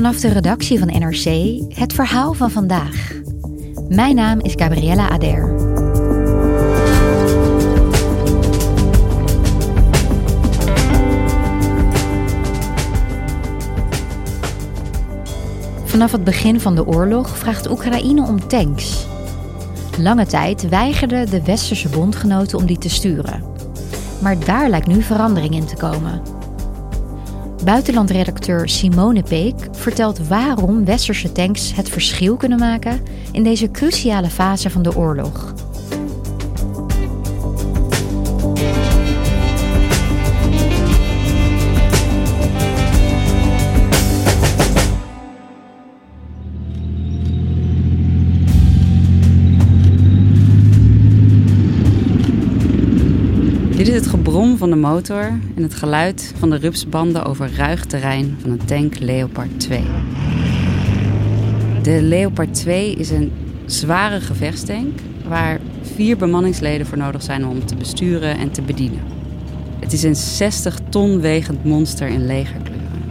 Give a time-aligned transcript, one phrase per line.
[0.00, 1.24] Vanaf de redactie van NRC
[1.74, 3.12] het verhaal van vandaag.
[3.88, 5.48] Mijn naam is Gabriella Ader.
[15.84, 19.06] Vanaf het begin van de oorlog vraagt Oekraïne om tanks.
[19.98, 23.42] Lange tijd weigerden de westerse bondgenoten om die te sturen.
[24.22, 26.29] Maar daar lijkt nu verandering in te komen.
[27.64, 34.70] Buitenlandredacteur Simone Peek vertelt waarom westerse tanks het verschil kunnen maken in deze cruciale fase
[34.70, 35.54] van de oorlog.
[54.00, 55.22] Het gebrom van de motor
[55.56, 59.82] en het geluid van de rupsbanden over ruig terrein van een tank Leopard 2.
[61.82, 63.32] De Leopard 2 is een
[63.66, 65.60] zware gevechtstank waar
[65.94, 69.02] vier bemanningsleden voor nodig zijn om te besturen en te bedienen.
[69.80, 73.02] Het is een 60 ton wegend monster in legerkleuren.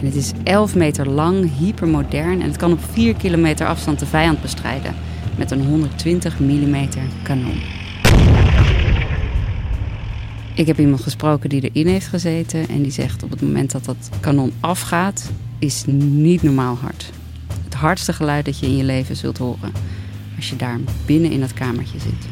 [0.00, 4.06] En het is 11 meter lang, hypermodern en het kan op 4 kilometer afstand de
[4.06, 4.94] vijand bestrijden
[5.36, 6.88] met een 120 mm
[7.22, 7.77] kanon.
[10.58, 13.84] Ik heb iemand gesproken die erin heeft gezeten en die zegt op het moment dat
[13.84, 17.10] dat kanon afgaat, is niet normaal hard.
[17.64, 19.72] Het hardste geluid dat je in je leven zult horen
[20.36, 22.28] als je daar binnen in dat kamertje zit.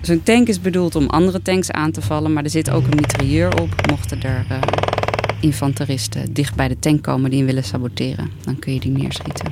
[0.00, 2.96] Zo'n tank is bedoeld om andere tanks aan te vallen, maar er zit ook een
[2.96, 3.86] mitrailleur op.
[3.90, 4.58] Mochten er uh,
[5.40, 9.48] infanteristen dicht bij de tank komen die hem willen saboteren, dan kun je die neerschieten.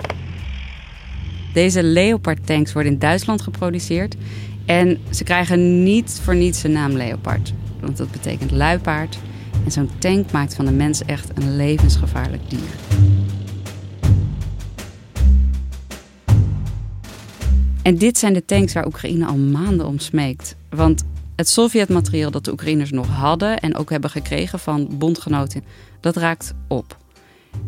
[1.52, 4.16] Deze Leopard tanks worden in Duitsland geproduceerd
[4.68, 7.52] en ze krijgen niet voor niets de naam Leopard.
[7.80, 9.18] Want dat betekent luipaard.
[9.64, 12.68] En zo'n tank maakt van de mens echt een levensgevaarlijk dier.
[17.82, 20.56] En dit zijn de tanks waar Oekraïne al maanden om smeekt.
[20.70, 21.04] Want
[21.36, 25.64] het Sovjet-materiaal dat de Oekraïners nog hadden en ook hebben gekregen van bondgenoten,
[26.00, 26.96] dat raakt op.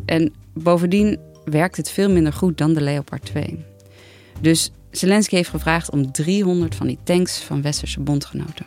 [0.04, 3.64] En bovendien werkt het veel minder goed dan de Leopard 2.
[4.40, 8.66] Dus Zelensky heeft gevraagd om 300 van die tanks van westerse bondgenoten.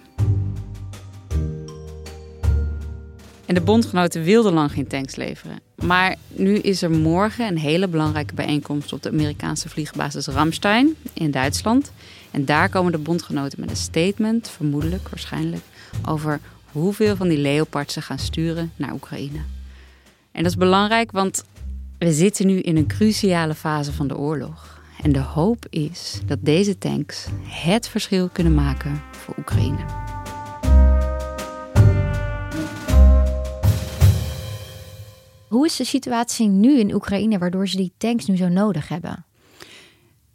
[3.46, 5.60] En de bondgenoten wilden lang geen tanks leveren.
[5.76, 11.32] Maar nu is er morgen een hele belangrijke bijeenkomst op de Amerikaanse vliegbasis Ramstein in
[11.32, 11.92] Duitsland.
[12.32, 15.64] En daar komen de bondgenoten met een statement, vermoedelijk, waarschijnlijk,
[16.06, 16.40] over
[16.72, 19.40] hoeveel van die Leopards ze gaan sturen naar Oekraïne.
[20.32, 21.44] En dat is belangrijk, want
[21.98, 24.73] we zitten nu in een cruciale fase van de oorlog.
[25.04, 29.86] En de hoop is dat deze tanks het verschil kunnen maken voor Oekraïne.
[35.48, 39.26] Hoe is de situatie nu in Oekraïne waardoor ze die tanks nu zo nodig hebben?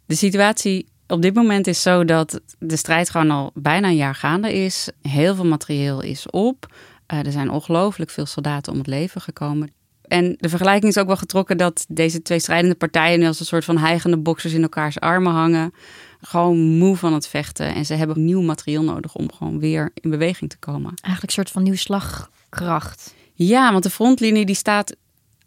[0.05, 4.15] De situatie op dit moment is zo dat de strijd gewoon al bijna een jaar
[4.15, 4.89] gaande is.
[5.01, 6.73] Heel veel materieel is op.
[7.13, 9.71] Uh, er zijn ongelooflijk veel soldaten om het leven gekomen.
[10.09, 13.45] En de vergelijking is ook wel getrokken dat deze twee strijdende partijen nu als een
[13.45, 15.73] soort van heigende boksers in elkaars armen hangen.
[16.21, 17.75] Gewoon moe van het vechten.
[17.75, 20.93] En ze hebben nieuw materieel nodig om gewoon weer in beweging te komen.
[21.01, 23.13] Eigenlijk een soort van nieuw slagkracht.
[23.33, 24.95] Ja, want de frontlinie die staat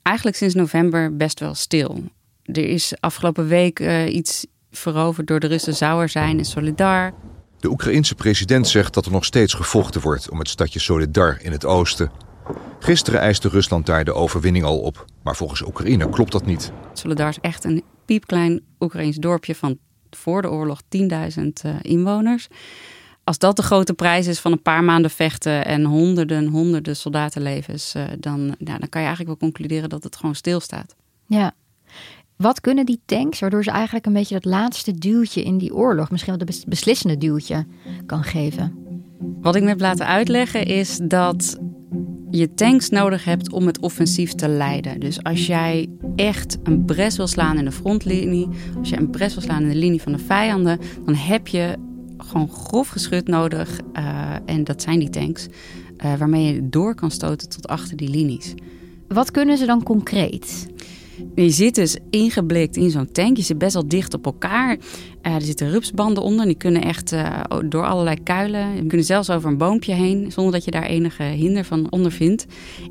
[0.03, 2.05] eigenlijk sinds november best wel stil.
[2.43, 7.15] Er is afgelopen week uh, iets veroverd door de Russen zou er zijn in Solidar.
[7.61, 11.53] De Oekraïense president zegt dat er nog steeds gevochten wordt om het stadje Solidar in
[11.53, 12.11] het oosten.
[12.79, 15.05] Gisteren eiste Rusland daar de overwinning al op.
[15.23, 16.73] Maar volgens Oekraïne klopt dat niet.
[16.93, 19.79] Soledar is echt een piepklein Oekraïns dorpje van
[20.11, 22.49] voor de oorlog 10.000 uh, inwoners.
[23.25, 27.95] Als dat de grote prijs is van een paar maanden vechten en honderden, honderden soldatenlevens,
[27.97, 30.95] uh, dan, nou, dan kan je eigenlijk wel concluderen dat het gewoon stilstaat.
[31.27, 31.53] Ja.
[32.37, 36.11] Wat kunnen die tanks, waardoor ze eigenlijk een beetje dat laatste duwtje in die oorlog,
[36.11, 37.67] misschien wel de beslissende duwtje,
[38.07, 38.77] kan geven?
[39.41, 41.59] Wat ik me heb laten uitleggen is dat
[42.33, 45.01] je tanks nodig hebt om het offensief te leiden.
[45.01, 48.49] Dus als jij echt een bres wil slaan in de frontlinie,
[48.79, 51.77] als je een bres wil slaan in de linie van de vijanden, dan heb je
[52.19, 53.81] gewoon grof geschut nodig.
[53.97, 55.47] Uh, en dat zijn die tanks.
[56.05, 58.55] uh, waarmee je door kan stoten tot achter die linies.
[59.09, 60.67] Wat kunnen ze dan concreet?
[61.35, 63.37] Je zit dus ingeblikt in zo'n tank.
[63.37, 64.77] Je zit best wel dicht op elkaar.
[65.23, 66.47] Uh, er zitten rupsbanden onder.
[66.47, 68.75] Die kunnen echt uh, door allerlei kuilen.
[68.75, 70.33] Je kunnen zelfs over een boompje heen.
[70.33, 72.47] Zonder dat je daar enige hinder van ondervindt.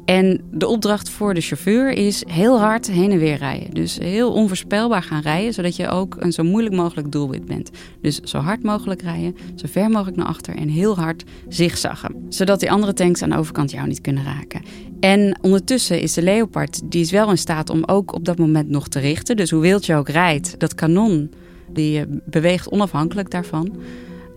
[0.05, 3.73] En de opdracht voor de chauffeur is heel hard heen en weer rijden.
[3.73, 5.53] Dus heel onvoorspelbaar gaan rijden.
[5.53, 7.69] Zodat je ook een zo moeilijk mogelijk doelwit bent.
[8.01, 9.35] Dus zo hard mogelijk rijden.
[9.55, 10.55] Zo ver mogelijk naar achter.
[10.55, 12.25] En heel hard zigzaggen.
[12.29, 14.61] Zodat die andere tanks aan de overkant jou niet kunnen raken.
[15.01, 18.69] En ondertussen is de Leopard, die is wel in staat om ook op dat moment
[18.69, 19.35] nog te richten.
[19.35, 21.31] Dus hoe wild je ook rijdt, dat kanon,
[21.73, 23.75] die eh, beweegt onafhankelijk daarvan.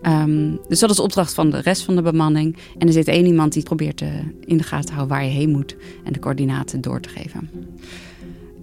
[0.06, 2.56] Um, dus dat is opdracht van de rest van de bemanning.
[2.78, 4.10] En er zit één iemand die probeert te,
[4.44, 7.50] in de gaten te houden waar je heen moet en de coördinaten door te geven.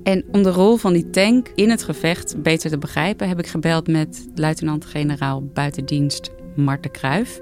[0.03, 3.47] En om de rol van die tank in het gevecht beter te begrijpen, heb ik
[3.47, 7.41] gebeld met luitenant-generaal buitendienst Marten Kruijf.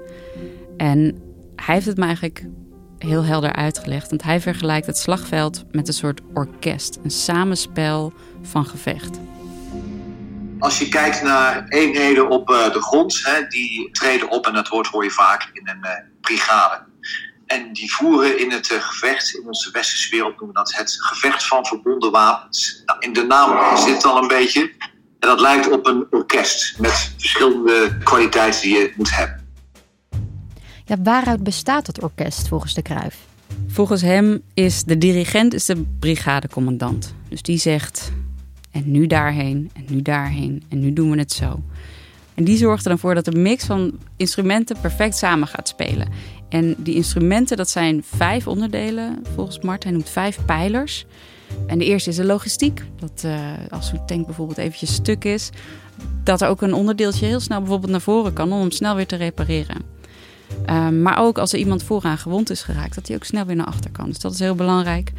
[0.76, 1.16] En
[1.56, 2.46] hij heeft het me eigenlijk
[3.00, 4.10] heel helder uitgelegd.
[4.10, 8.12] Want hij vergelijkt het slagveld met een soort orkest, een samenspel
[8.42, 9.18] van gevecht.
[10.58, 14.68] Als je kijkt naar eenheden op eh, de grond, hè, die treden op, en dat
[14.68, 16.88] woord hoor je vaak in een uh, brigade.
[17.46, 20.96] En die voeren in het uh, gevecht, in onze westerse wereld noemen we dat het
[21.00, 22.82] gevecht van verbonden wapens.
[22.84, 24.72] Nou, in de naam zit al een beetje.
[25.18, 29.39] En dat lijkt op een orkest met verschillende kwaliteiten die je moet hebben.
[30.90, 33.18] Ja, waaruit bestaat het orkest volgens de Kruif?
[33.66, 37.14] Volgens hem is de dirigent is de brigadecommandant.
[37.28, 38.12] Dus die zegt,
[38.70, 41.62] en nu daarheen, en nu daarheen, en nu doen we het zo.
[42.34, 46.08] En die zorgt er dan voor dat de mix van instrumenten perfect samen gaat spelen.
[46.48, 49.82] En die instrumenten, dat zijn vijf onderdelen volgens Mart.
[49.82, 51.06] Hij noemt vijf pijlers.
[51.66, 52.84] En de eerste is de logistiek.
[52.96, 55.50] Dat uh, als zo'n tank bijvoorbeeld eventjes stuk is...
[56.24, 58.52] dat er ook een onderdeeltje heel snel bijvoorbeeld naar voren kan...
[58.52, 59.98] om hem snel weer te repareren.
[60.70, 63.56] Um, maar ook als er iemand vooraan gewond is geraakt, dat hij ook snel weer
[63.56, 64.06] naar achter kan.
[64.08, 65.12] Dus dat is heel belangrijk.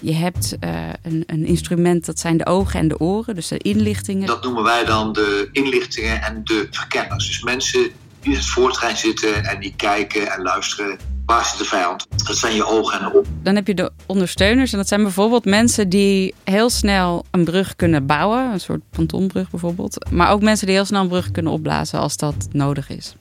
[0.00, 0.70] Je hebt uh,
[1.02, 4.26] een, een, instrument, dat zijn de ogen en de oren, dus de inlichtingen.
[4.26, 7.26] Dat noemen wij dan de inlichtingen en de verkenners.
[7.26, 7.80] Dus mensen
[8.20, 10.98] die in het voortrein zitten en die kijken en luisteren.
[11.26, 12.06] Waar zit de vijand?
[12.26, 13.40] Dat zijn je ogen en de oren.
[13.42, 14.72] Dan heb je de ondersteuners.
[14.72, 18.52] En dat zijn bijvoorbeeld mensen die heel snel een brug kunnen bouwen.
[18.52, 20.10] Een soort pontonbrug bijvoorbeeld.
[20.10, 23.14] Maar ook mensen die heel snel een brug kunnen opblazen als dat nodig is.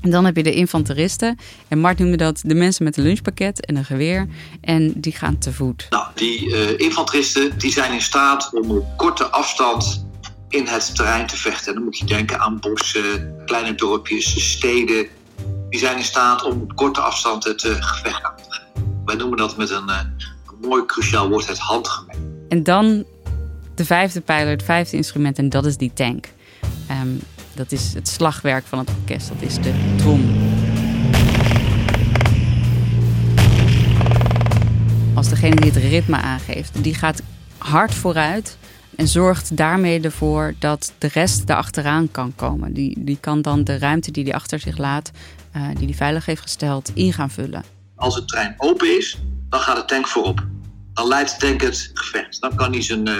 [0.00, 1.38] En dan heb je de infanteristen.
[1.68, 4.28] En Mart noemde dat de mensen met een lunchpakket en een geweer.
[4.60, 5.86] En die gaan te voet.
[5.90, 10.06] Nou, die uh, infanteristen die zijn in staat om op korte afstand
[10.48, 11.68] in het terrein te vechten.
[11.68, 15.06] En dan moet je denken aan bossen, kleine dorpjes, steden.
[15.70, 19.02] Die zijn in staat om op korte afstand het uh, gevecht aan te gaan.
[19.04, 20.00] Wij noemen dat met een, uh,
[20.46, 22.46] een mooi cruciaal woord het handgemeen.
[22.48, 23.04] En dan
[23.74, 25.38] de vijfde pijler, het vijfde instrument.
[25.38, 26.28] En dat is die tank.
[26.90, 27.20] Um,
[27.58, 30.20] dat is het slagwerk van het orkest, dat is de trom.
[35.14, 37.22] Als degene die het ritme aangeeft, die gaat
[37.58, 38.58] hard vooruit
[38.96, 42.72] en zorgt daarmee ervoor dat de rest erachteraan kan komen.
[42.72, 45.10] Die, die kan dan de ruimte die hij achter zich laat,
[45.56, 47.64] uh, die hij veilig heeft gesteld, in gaan vullen.
[47.94, 49.18] Als het trein open is,
[49.48, 50.46] dan gaat de tank voorop.
[50.92, 52.40] Dan leidt de tank het gevecht.
[52.40, 53.18] Dan kan hij zijn uh,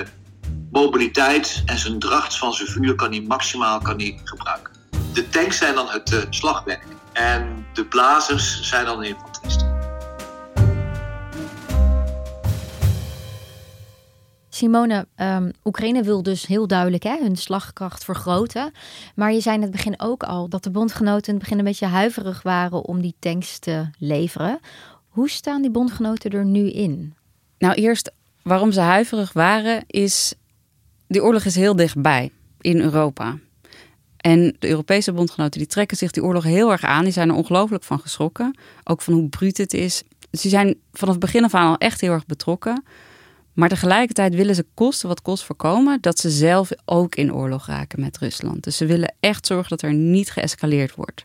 [0.70, 4.73] mobiliteit en zijn dracht van zijn vuur kan hij maximaal kan hij gebruiken.
[5.12, 9.76] De tanks zijn dan het uh, slagwerk en de blazers zijn dan de infanteristen.
[14.49, 18.73] Simone, um, Oekraïne wil dus heel duidelijk hè, hun slagkracht vergroten.
[19.14, 21.64] Maar je zei in het begin ook al dat de bondgenoten in het begin een
[21.64, 24.61] beetje huiverig waren om die tanks te leveren.
[25.09, 27.14] Hoe staan die bondgenoten er nu in?
[27.59, 28.12] Nou, eerst
[28.43, 30.35] waarom ze huiverig waren, is
[31.09, 33.38] die oorlog is heel dichtbij in Europa.
[34.17, 37.05] En de Europese bondgenoten die trekken zich die oorlog heel erg aan.
[37.05, 38.59] Die zijn er ongelooflijk van geschrokken.
[38.85, 40.03] Ook van hoe bruut het is.
[40.31, 42.85] Dus die zijn vanaf het begin af aan al echt heel erg betrokken.
[43.53, 48.00] Maar tegelijkertijd willen ze kosten wat kost voorkomen dat ze zelf ook in oorlog raken
[48.00, 48.65] met Rusland.
[48.65, 51.25] Dus ze willen echt zorgen dat er niet geëscaleerd wordt.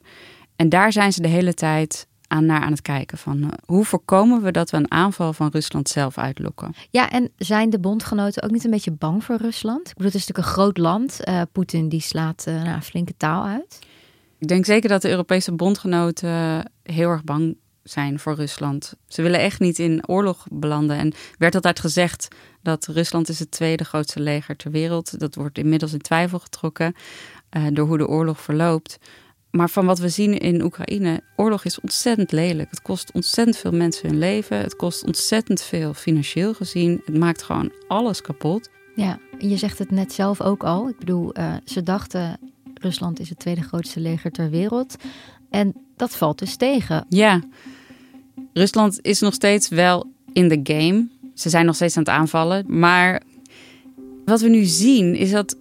[0.55, 3.17] En daar zijn ze de hele tijd aan, naar aan het kijken.
[3.17, 6.73] Van uh, hoe voorkomen we dat we een aanval van Rusland zelf uitlokken?
[6.89, 9.87] Ja, en zijn de bondgenoten ook niet een beetje bang voor Rusland?
[9.87, 11.19] Ik bedoel, het is natuurlijk een groot land.
[11.25, 13.79] Uh, Poetin die slaat uh, nou, flinke taal uit.
[14.39, 18.93] Ik denk zeker dat de Europese bondgenoten heel erg bang zijn voor Rusland.
[19.07, 20.97] Ze willen echt niet in oorlog belanden.
[20.97, 22.27] En werd altijd gezegd
[22.61, 25.19] dat Rusland is het tweede grootste leger ter wereld.
[25.19, 26.95] Dat wordt inmiddels in twijfel getrokken
[27.57, 28.97] uh, door hoe de oorlog verloopt.
[29.55, 32.69] Maar van wat we zien in Oekraïne, oorlog is ontzettend lelijk.
[32.69, 34.57] Het kost ontzettend veel mensen hun leven.
[34.57, 37.01] Het kost ontzettend veel financieel gezien.
[37.05, 38.69] Het maakt gewoon alles kapot.
[38.95, 40.89] Ja, je zegt het net zelf ook al.
[40.89, 42.39] Ik bedoel, uh, ze dachten
[42.73, 44.95] Rusland is het tweede grootste leger ter wereld.
[45.49, 47.05] En dat valt dus tegen.
[47.09, 47.41] Ja.
[48.53, 51.07] Rusland is nog steeds wel in de game.
[51.33, 52.79] Ze zijn nog steeds aan het aanvallen.
[52.79, 53.21] Maar
[54.25, 55.55] wat we nu zien is dat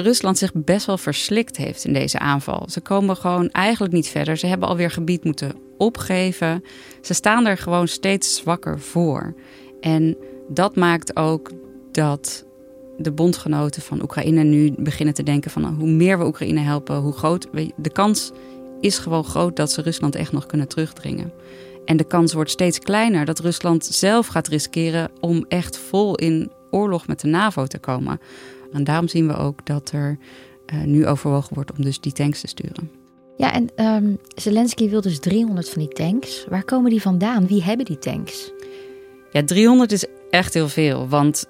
[0.00, 2.66] Rusland zich best wel verslikt heeft in deze aanval.
[2.70, 4.36] Ze komen gewoon eigenlijk niet verder.
[4.36, 6.64] Ze hebben alweer gebied moeten opgeven.
[7.00, 9.34] Ze staan er gewoon steeds zwakker voor.
[9.80, 10.16] En
[10.48, 11.50] dat maakt ook
[11.92, 12.44] dat
[12.98, 17.12] de bondgenoten van Oekraïne nu beginnen te denken van hoe meer we Oekraïne helpen, hoe
[17.12, 17.46] groot.
[17.76, 18.32] De kans
[18.80, 21.32] is gewoon groot dat ze Rusland echt nog kunnen terugdringen.
[21.84, 26.50] En de kans wordt steeds kleiner dat Rusland zelf gaat riskeren om echt vol in
[26.70, 28.20] oorlog met de NAVO te komen.
[28.72, 30.18] En daarom zien we ook dat er
[30.74, 32.90] uh, nu overwogen wordt om dus die tanks te sturen.
[33.36, 36.44] Ja, en um, Zelensky wil dus 300 van die tanks.
[36.48, 37.46] Waar komen die vandaan?
[37.46, 38.52] Wie hebben die tanks?
[39.30, 41.08] Ja, 300 is echt heel veel.
[41.08, 41.46] Want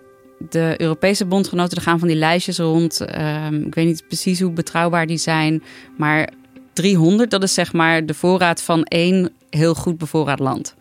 [0.51, 3.01] de Europese bondgenoten er gaan van die lijstjes rond.
[3.01, 5.63] Um, ik weet niet precies hoe betrouwbaar die zijn.
[5.97, 6.33] Maar
[6.73, 10.75] 300, dat is zeg maar de voorraad van één heel goed bevoorraad land.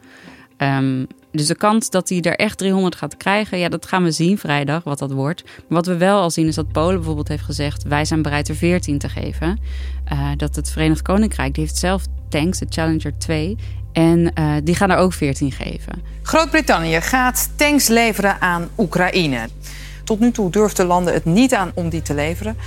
[0.58, 4.12] Um, dus de kans dat hij er echt 300 gaat krijgen, ja, dat gaan we
[4.12, 5.44] zien vrijdag, wat dat wordt.
[5.44, 8.48] Maar wat we wel al zien is dat Polen bijvoorbeeld heeft gezegd: wij zijn bereid
[8.48, 9.60] er 14 te geven.
[10.12, 13.58] Uh, dat het Verenigd Koninkrijk, die heeft zelf tanks, de Challenger 2.
[13.92, 16.02] En uh, die gaan er ook 14 geven.
[16.22, 19.48] Groot-Brittannië gaat tanks leveren aan Oekraïne.
[20.04, 22.58] Tot nu toe durfden landen het niet aan om die te leveren.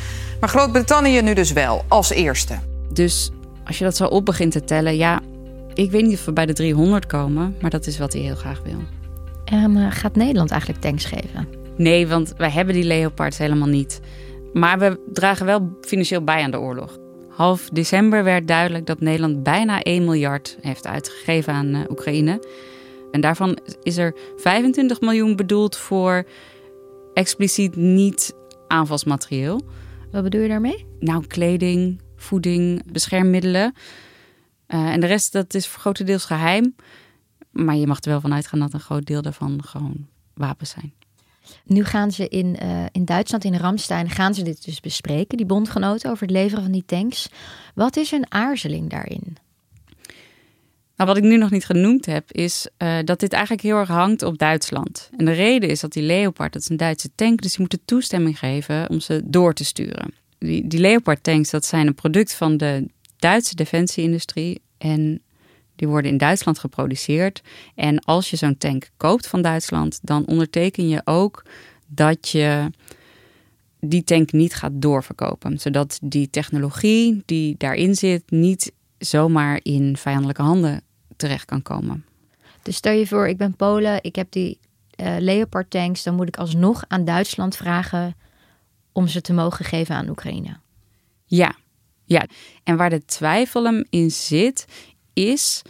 [0.41, 2.59] Maar Groot-Brittannië nu dus wel, als eerste.
[2.93, 3.31] Dus
[3.65, 5.21] als je dat zo op begint te tellen, ja,
[5.75, 8.35] ik weet niet of we bij de 300 komen, maar dat is wat hij heel
[8.35, 8.79] graag wil.
[9.45, 11.49] En uh, gaat Nederland eigenlijk tanks geven?
[11.77, 14.00] Nee, want wij hebben die Leopards helemaal niet.
[14.53, 16.99] Maar we dragen wel financieel bij aan de oorlog.
[17.29, 22.43] Half december werd duidelijk dat Nederland bijna 1 miljard heeft uitgegeven aan uh, Oekraïne.
[23.11, 26.25] En daarvan is er 25 miljoen bedoeld voor
[27.15, 28.35] expliciet niet
[28.69, 29.61] aanvalsmaterieel.
[30.11, 30.87] Wat bedoel je daarmee?
[30.99, 33.75] Nou, kleding, voeding, beschermmiddelen.
[34.75, 36.75] Uh, en de rest, dat is grotendeels geheim.
[37.50, 40.93] Maar je mag er wel van uitgaan dat een groot deel daarvan gewoon wapens zijn.
[41.65, 45.47] Nu gaan ze in, uh, in Duitsland, in Ramstein, gaan ze dit dus bespreken, die
[45.47, 47.29] bondgenoten, over het leveren van die tanks.
[47.75, 49.37] Wat is hun aarzeling daarin?
[50.97, 53.89] Nou, wat ik nu nog niet genoemd heb, is uh, dat dit eigenlijk heel erg
[53.89, 55.11] hangt op Duitsland.
[55.17, 57.81] En de reden is dat die Leopard, dat is een Duitse tank, dus die moeten
[57.85, 60.15] toestemming geven om ze door te sturen.
[60.39, 62.87] Die, die Leopard tanks, dat zijn een product van de
[63.21, 65.23] Duitse defensieindustrie en
[65.77, 67.43] die worden in Duitsland geproduceerd.
[67.75, 71.45] En als je zo'n tank koopt van Duitsland, dan onderteken je ook
[71.87, 72.71] dat je
[73.81, 75.59] die tank niet gaat doorverkopen.
[75.59, 80.83] Zodat die technologie die daarin zit niet zomaar in vijandelijke handen
[81.17, 82.05] terecht kan komen.
[82.62, 84.59] Dus stel je voor, ik ben Polen, ik heb die
[85.00, 88.17] uh, Leopard tanks, dan moet ik alsnog aan Duitsland vragen
[88.93, 90.57] om ze te mogen geven aan Oekraïne.
[91.25, 91.55] Ja,
[92.12, 92.26] ja,
[92.64, 94.64] en waar de twijfel hem in zit,
[95.12, 95.62] is,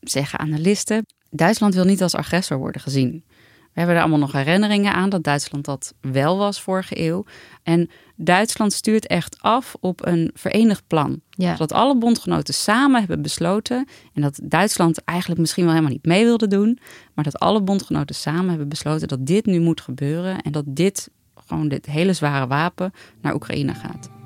[0.00, 3.24] zeggen analisten, Duitsland wil niet als agressor worden gezien.
[3.72, 7.24] We hebben er allemaal nog herinneringen aan dat Duitsland dat wel was vorige eeuw.
[7.62, 11.20] En Duitsland stuurt echt af op een verenigd plan.
[11.30, 11.56] Ja.
[11.56, 13.88] Dat alle bondgenoten samen hebben besloten.
[14.14, 16.78] En dat Duitsland eigenlijk misschien wel helemaal niet mee wilde doen.
[17.14, 20.42] Maar dat alle bondgenoten samen hebben besloten dat dit nu moet gebeuren.
[20.42, 24.21] En dat dit, gewoon dit hele zware wapen, naar Oekraïne gaat.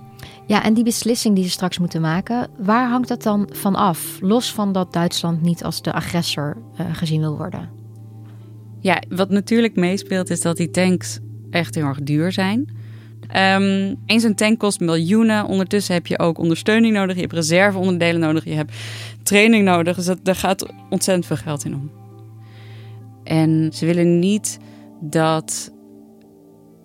[0.47, 4.19] Ja, en die beslissing die ze straks moeten maken, waar hangt dat dan van af?
[4.21, 7.71] Los van dat Duitsland niet als de agressor uh, gezien wil worden.
[8.81, 11.19] Ja, wat natuurlijk meespeelt is dat die tanks
[11.51, 12.75] echt heel erg duur zijn.
[13.37, 15.47] Um, Eens een tank kost miljoenen.
[15.47, 17.15] Ondertussen heb je ook ondersteuning nodig.
[17.15, 18.45] Je hebt reserveonderdelen nodig.
[18.45, 18.73] Je hebt
[19.23, 19.97] training nodig.
[19.97, 21.91] Dus daar gaat ontzettend veel geld in om.
[23.25, 24.59] En ze willen niet
[25.01, 25.73] dat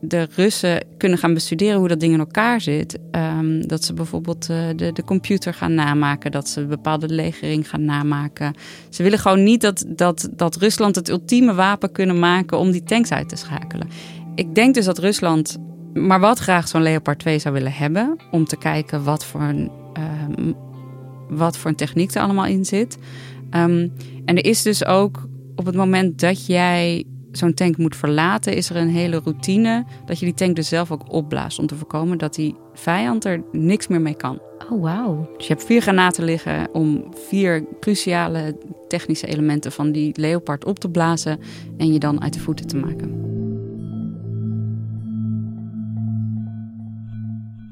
[0.01, 2.99] de Russen kunnen gaan bestuderen hoe dat ding in elkaar zit.
[3.11, 7.85] Um, dat ze bijvoorbeeld uh, de, de computer gaan namaken, dat ze bepaalde legering gaan
[7.85, 8.53] namaken.
[8.89, 12.83] Ze willen gewoon niet dat, dat, dat Rusland het ultieme wapen kunnen maken om die
[12.83, 13.89] tanks uit te schakelen.
[14.35, 15.57] Ik denk dus dat Rusland
[15.93, 18.17] maar wat graag zo'n Leopard 2 zou willen hebben.
[18.31, 19.71] Om te kijken wat voor een,
[20.37, 20.55] um,
[21.29, 22.97] wat voor een techniek er allemaal in zit.
[23.51, 23.93] Um,
[24.25, 28.69] en er is dus ook op het moment dat jij zo'n tank moet verlaten, is
[28.69, 31.59] er een hele routine dat je die tank dus zelf ook opblaast.
[31.59, 34.39] Om te voorkomen dat die vijand er niks meer mee kan.
[34.71, 35.29] Oh, wauw.
[35.37, 38.57] Dus je hebt vier granaten liggen om vier cruciale
[38.87, 41.39] technische elementen van die Leopard op te blazen
[41.77, 43.29] en je dan uit de voeten te maken.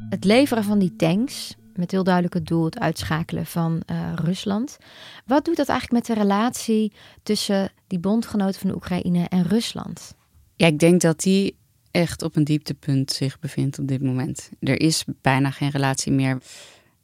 [0.10, 4.77] Het leveren van die tanks met heel duidelijk het doel het uitschakelen van uh, Rusland.
[5.25, 6.93] Wat doet dat eigenlijk met de relatie
[7.24, 10.13] tussen die bondgenoten van de Oekraïne en Rusland?
[10.55, 11.57] Ja, ik denk dat die
[11.91, 14.50] echt op een dieptepunt zich bevindt op dit moment.
[14.59, 16.38] Er is bijna geen relatie meer.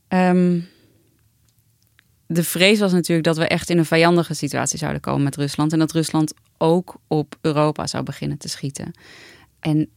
[0.07, 0.67] Um,
[2.27, 5.73] de vrees was natuurlijk dat we echt in een vijandige situatie zouden komen met Rusland.
[5.73, 8.91] En dat Rusland ook op Europa zou beginnen te schieten.
[9.59, 9.89] En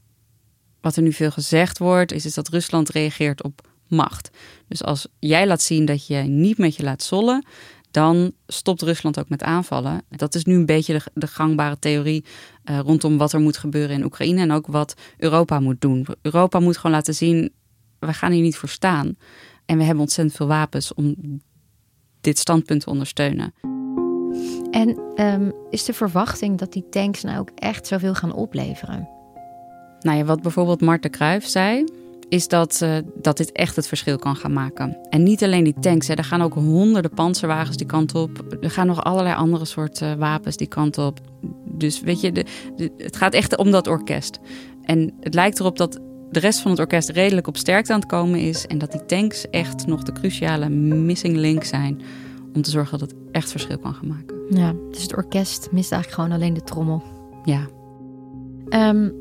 [0.80, 4.30] wat er nu veel gezegd wordt, is, is dat Rusland reageert op macht.
[4.68, 7.44] Dus als jij laat zien dat je niet met je laat zollen,
[7.90, 10.02] dan stopt Rusland ook met aanvallen.
[10.08, 12.24] Dat is nu een beetje de, de gangbare theorie
[12.64, 16.06] uh, rondom wat er moet gebeuren in Oekraïne en ook wat Europa moet doen.
[16.22, 17.52] Europa moet gewoon laten zien,
[17.98, 19.16] we gaan hier niet voor staan.
[19.66, 21.16] En we hebben ontzettend veel wapens om
[22.20, 23.54] dit standpunt te ondersteunen.
[24.70, 29.08] En um, is de verwachting dat die tanks nou ook echt zoveel gaan opleveren?
[30.00, 31.84] Nou ja, wat bijvoorbeeld Marten Kruijf zei,
[32.28, 34.98] is dat, uh, dat dit echt het verschil kan gaan maken.
[35.10, 38.44] En niet alleen die tanks, hè, er gaan ook honderden panzerwagens die kant op.
[38.60, 41.20] Er gaan nog allerlei andere soorten wapens die kant op.
[41.64, 42.44] Dus weet je, de,
[42.76, 44.38] de, het gaat echt om dat orkest.
[44.82, 48.08] En het lijkt erop dat de rest van het orkest redelijk op sterkte aan het
[48.08, 48.66] komen is.
[48.66, 52.00] En dat die tanks echt nog de cruciale missing link zijn.
[52.54, 54.36] Om te zorgen dat het echt verschil kan gaan maken.
[54.50, 57.02] Ja, dus het orkest mist eigenlijk gewoon alleen de trommel.
[57.44, 57.66] Ja.
[58.90, 59.12] Um,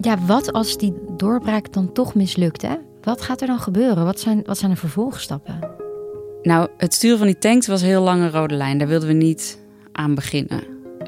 [0.00, 2.62] ja, wat als die doorbraak dan toch mislukt?
[2.62, 2.74] Hè?
[3.02, 4.04] Wat gaat er dan gebeuren?
[4.04, 5.58] Wat zijn, wat zijn de vervolgstappen?
[6.42, 8.78] Nou, het sturen van die tanks was heel lange rode lijn.
[8.78, 9.58] Daar wilden we niet
[9.92, 10.62] aan beginnen.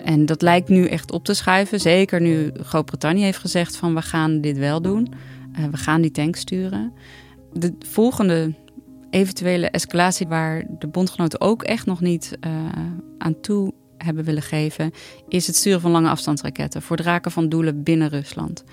[0.05, 1.81] En dat lijkt nu echt op te schuiven.
[1.81, 5.13] Zeker nu Groot-Brittannië heeft gezegd van we gaan dit wel doen.
[5.59, 6.93] Uh, we gaan die tanks sturen.
[7.53, 8.55] De volgende
[9.11, 12.53] eventuele escalatie waar de bondgenoten ook echt nog niet uh,
[13.19, 14.93] aan toe hebben willen geven,
[15.29, 18.65] is het sturen van lange afstandsraketten voor het raken van doelen binnen Rusland.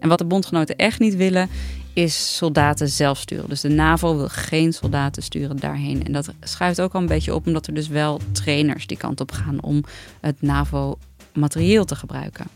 [0.00, 1.48] En wat de bondgenoten echt niet willen,
[1.92, 3.48] is soldaten zelf sturen.
[3.48, 6.04] Dus de NAVO wil geen soldaten sturen daarheen.
[6.04, 9.20] En dat schuift ook al een beetje op, omdat er dus wel trainers die kant
[9.20, 9.84] op gaan om
[10.20, 12.46] het NAVO-materieel te gebruiken.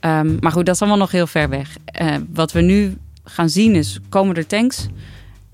[0.00, 1.76] Um, maar goed, dat is allemaal nog heel ver weg.
[2.02, 4.86] Uh, wat we nu gaan zien is, komen er tanks?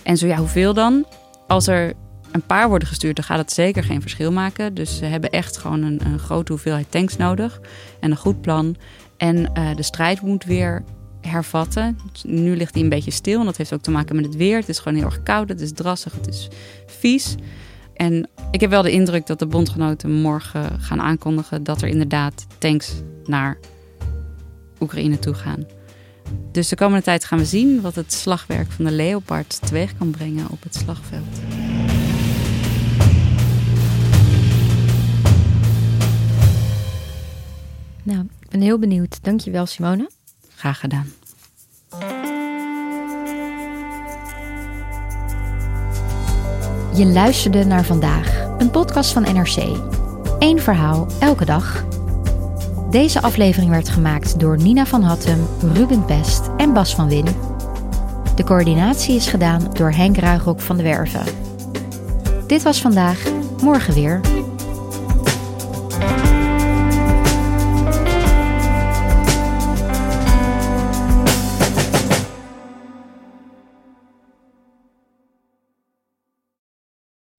[0.02, 1.06] En zo ja, hoeveel dan?
[1.46, 1.92] Als er
[2.32, 4.74] een paar worden gestuurd, dan gaat het zeker geen verschil maken.
[4.74, 7.60] Dus ze hebben echt gewoon een, een grote hoeveelheid tanks nodig
[8.00, 8.76] en een goed plan.
[9.16, 10.84] En uh, de strijd moet weer
[11.20, 11.98] hervatten.
[12.22, 14.58] Nu ligt die een beetje stil en dat heeft ook te maken met het weer.
[14.58, 16.48] Het is gewoon heel erg koud, het is drassig, het is
[16.86, 17.34] vies.
[17.94, 22.46] En ik heb wel de indruk dat de bondgenoten morgen gaan aankondigen dat er inderdaad
[22.58, 22.92] tanks
[23.24, 23.58] naar
[24.80, 25.66] Oekraïne toe gaan.
[26.52, 30.10] Dus de komende tijd gaan we zien wat het slagwerk van de Leopard teweeg kan
[30.10, 31.40] brengen op het slagveld.
[38.62, 39.18] Heel benieuwd.
[39.22, 40.10] Dankjewel, Simone.
[40.56, 41.06] Graag gedaan.
[46.94, 49.56] Je luisterde naar vandaag, een podcast van NRC.
[50.38, 51.84] Eén verhaal, elke dag.
[52.90, 57.26] Deze aflevering werd gemaakt door Nina van Hattem, Ruben Pest en Bas van Win.
[58.34, 61.24] De coördinatie is gedaan door Henk Ruigrok van de Werven.
[62.46, 63.24] Dit was vandaag,
[63.62, 64.20] morgen weer.